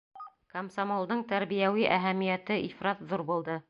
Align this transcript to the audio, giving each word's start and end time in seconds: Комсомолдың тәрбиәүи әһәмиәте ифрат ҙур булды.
Комсомолдың 0.53 1.23
тәрбиәүи 1.33 1.87
әһәмиәте 2.01 2.61
ифрат 2.69 3.09
ҙур 3.13 3.31
булды. 3.33 3.59